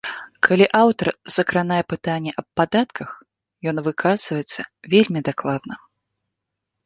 Калі 0.45 0.65
аўтар 0.83 1.07
закранае 1.35 1.81
пытанне 1.93 2.31
аб 2.43 2.47
падатках, 2.61 3.09
ён 3.71 3.75
выказваецца 3.87 4.61
вельмі 4.95 5.19
дакладна. 5.31 5.75